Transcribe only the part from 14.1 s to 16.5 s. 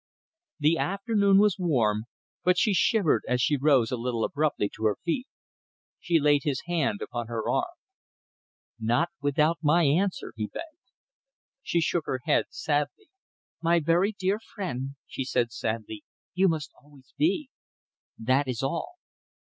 dear friend," she said sadly, "you